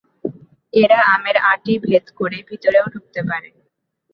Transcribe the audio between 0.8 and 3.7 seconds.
এরা আমের অাঁটি ভেদ করে ভিতরেও ঢুকতে পারে।